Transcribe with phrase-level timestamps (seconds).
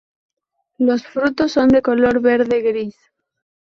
[0.79, 2.97] Los frutos son de color verde gris.